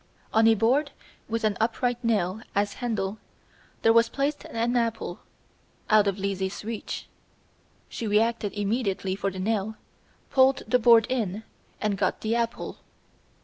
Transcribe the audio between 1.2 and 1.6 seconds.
with an